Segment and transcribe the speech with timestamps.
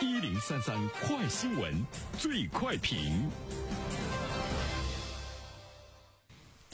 [0.00, 1.72] 一零三三快新闻，
[2.18, 3.30] 最快评。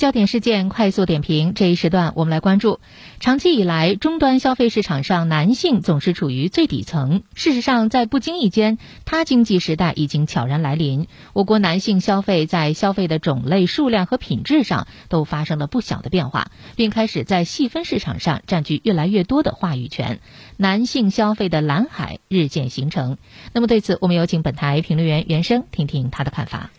[0.01, 2.81] 焦点事件快速点评，这一时段我们来关注。
[3.21, 7.23] 长期以来，终端消费市场上男性总是处于最底层。
[7.35, 11.07] 事实上，在不经意间，他经济时代已经悄然来临。
[11.35, 20.21] 我国男性消费在消费的种类、数量和品质上都发生了不小的变化，并开始在细分市场上占据越来越多的话语权。
[20.57, 23.19] 男性消费的蓝海日渐形成。
[23.53, 26.71] 那么，对此，我们有请本台评论员袁生听听他的看法。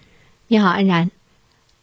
[0.48, 1.12] 你好，安然。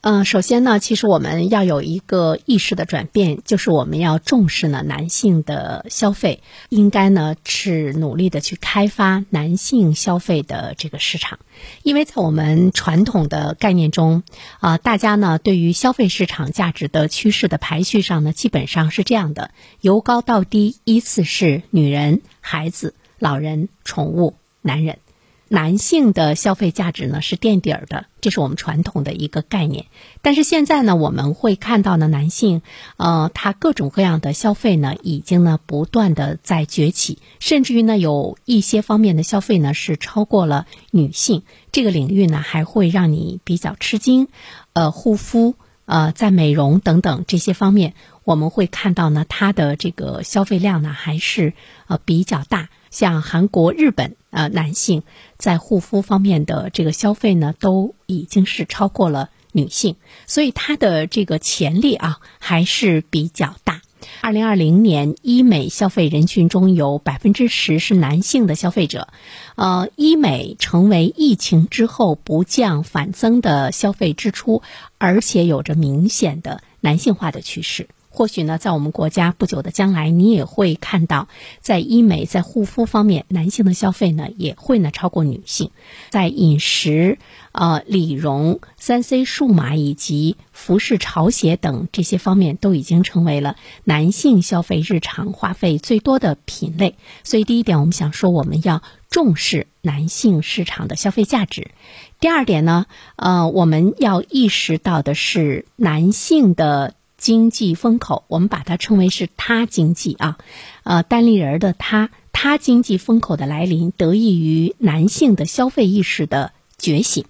[0.01, 11.41] 嗯，首先呢，其实我们要有一个意识的转变，就是我们要重视呢男性的消费，应该呢是努力的去开发男性消费的这个市场，
[11.83, 14.23] 因为在我们传统的概念中，
[14.61, 24.99] 啊，大家呢对于消费市场价值的趋势的排序上呢，基本上是这样的：由高到低，依次是女人、孩子、老人、宠物、男人。
[25.48, 29.87] 男性的消费价值呢是垫底儿的，这是我们传统的一个概念。
[30.21, 32.60] 但是现在呢，我们会看到呢，男性，
[32.99, 41.43] 呃，他各种各样的消费呢，已经呢不断的在崛起，甚至于呢，有一些方面的消费呢是超过了女性。
[41.73, 44.29] 这个领域呢还会让你比较吃惊，
[44.74, 45.54] 呃，护肤，
[45.87, 51.54] 呃，在美容等等这些方面，我们会看到呢，它的这个消费量呢还是
[51.87, 52.69] 呃比较大。
[52.91, 55.03] 像韩国、日本，呃，男性
[55.37, 63.83] 在护肤方面的这个消费呢，都已经是超过了女性，所以它的这个潜力啊还是比较大。
[64.21, 69.09] 二零二零年医美消费人群中有百分之十是男性的消费者，
[69.56, 74.62] 呃，医美成为疫情之后不降反增的消费支出，
[74.99, 77.89] 而且有着明显的男性化的趋势。
[78.19, 81.28] 或许呢，在我们国家不久的将来，你也会看到，
[81.61, 85.71] 在医美、在护肤方面，男性的消费呢也会呢超过女性。
[86.10, 87.21] 在饮食、
[87.53, 93.54] 呃理容、三 C 数码以及服饰、潮鞋等这些方面，都已经成为了
[93.84, 96.97] 男性消费日常花费最多的品类。
[97.22, 101.71] 所以，第一点，我们想说，我们要重视男性市场的消费价值。
[102.19, 106.94] 第二点呢，呃，我们要意识到的是男性的。
[107.18, 110.38] 经济风口，我们把它称为是他经济啊，
[110.84, 117.24] 呃，单立人的他，他经济风口的来临，得益于男性的消费意识的觉醒。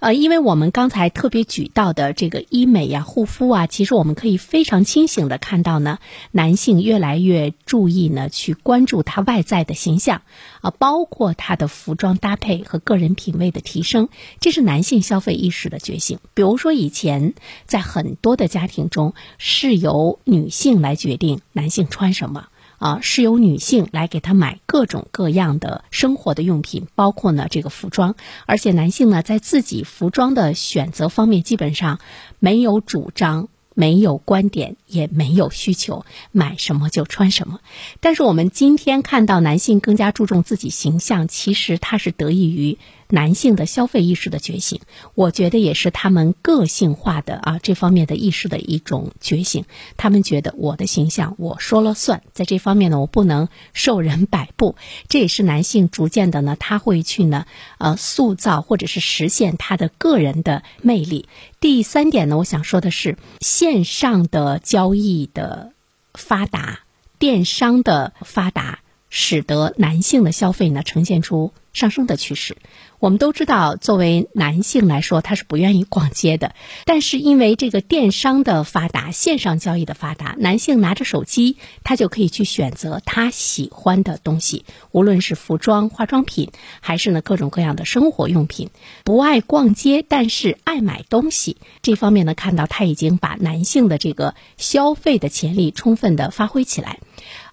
[0.00, 5.98] 呃，因为我们刚才特别举到的这个医美呀、护肤啊，其实我们可以非常清醒的看到呢，
[6.30, 10.22] 男性越来越注意呢去关注他外在的形象，
[10.62, 14.08] 啊，包括他的服装搭配和个人品味的提升，
[14.40, 16.18] 这是男性消费意识的觉醒。
[16.32, 17.34] 比如说以前
[17.66, 22.48] 在很多的家庭中是由女性来决定男性穿什么。
[22.80, 32.00] 啊，是由女性来给他买各种各样的生活的用品，包括呢这个服装，而且男性呢在自己服装的选择方面基本上
[32.40, 33.48] 没有主张。
[33.72, 37.60] 没有观点，也没有需求，买什么就穿什么。
[38.00, 42.78] 但是我们今天看到男性更加注重自己形象，其实他是得益于
[43.10, 44.80] 男性的消费意识的觉醒。
[45.14, 49.64] 我觉得也是他们个性化的啊这方面的意识的一种觉醒。
[49.96, 54.76] 他们觉得我的形象我说了算，在这方面呢，我不能受人摆布。
[55.08, 57.46] 这也是男性逐渐的呢，他会去呢
[57.78, 61.28] 呃塑造或者是实现他的个人的魅力。
[61.60, 65.72] 第三点呢，我想说的是，线上的交易的
[66.14, 66.80] 发达，
[67.18, 72.56] 电商的发达，使得男性的消费呢呈现出上升的趋势。
[72.98, 76.54] 我们都知道，作为男性来说，他是不愿意逛街的。
[76.84, 86.50] 但是因为这个电商的发达、线上交易的发达，男性拿着手机，他就可以去选择他喜欢的东西，无论是服装、化妆品，
[86.80, 88.68] 还是呢各种各样的生活用品。
[89.02, 96.98] 不爱逛街，但是爱买东西，这方面呢，看到他已经把男性的这个消费的潜力充分的发挥起来。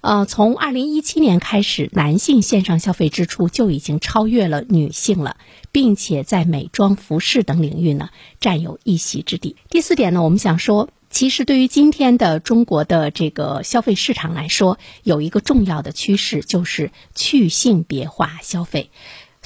[0.07, 5.35] 呃，从二零一七年开始，男性线上消费支出就已经超越了女性了，
[5.73, 8.07] 并且在美妆、服饰等领域呢
[8.39, 9.57] 占有一席之地。
[9.69, 18.91] 第四点呢，我们想说，其实对于今天的中国的这个消费市场来说，有一个重要的趋势就是去性别化消费。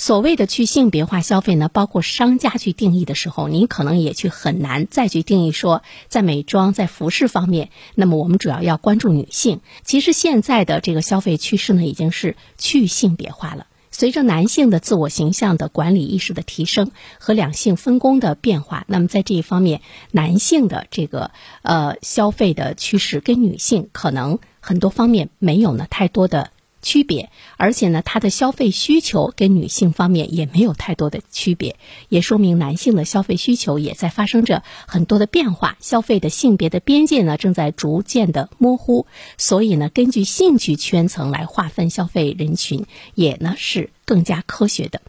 [0.01, 9.61] 所谓的去性别化消费呢，包括商家去定义的时候，你可能也去很难再去定义说，在美妆、在服饰方面，那么我们主要要关注女性。
[9.83, 13.67] 其实现在的这个消费趋势呢，已经是去性别化了。
[13.91, 16.89] 随着男性的自我形象的管理意识的提升
[17.19, 21.29] 和两性分工的变化，那么在这一方面，男性的这个
[21.61, 26.49] 呃消费的趋势跟女性可能很多方面没有呢太多的。
[26.81, 31.77] 区别，而且呢，他的消费需求跟女性方面也没有太多的区别，
[32.09, 39.05] 也说明男性的消费需求也在发生着很多的变化，消费的性别的边界呢正在逐渐的模糊，
[39.37, 42.85] 所以呢，根据兴趣圈层来划分消费人群，
[43.15, 45.01] 也呢是更加科学的。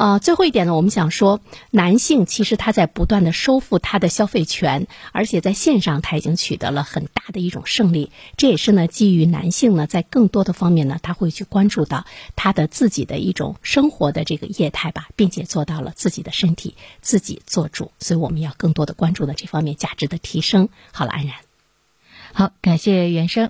[0.00, 8.10] 呃，最后一点呢，我们想说，男性其实他在不断的收复他的消费权，而且在线上他已经取得了很大的一种胜利。
[8.38, 17.92] 这也是呢，基于男性呢，在更多的方面呢，他会去关注到他的自己的一种生活的这个业态吧，并且做到了自己的身体自己做主。
[17.98, 20.70] 所以我们要更多的关注的这方面价值的提升。
[20.92, 21.36] 好了，安然，
[22.32, 23.48] 好，感谢原生。